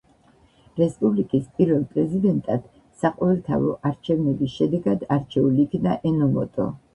[0.83, 2.65] რესპუბლიკის პირველ პრეზიდენტად
[3.03, 6.69] საყოველთაო არჩევნების შედეგად არჩეულ იქნა ენომოტო.